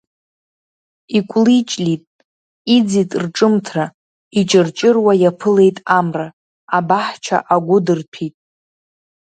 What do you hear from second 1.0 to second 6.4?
Икәлиҷлит, иӡит рҿымҭра, иҷырҷыруа иаԥылеит амра,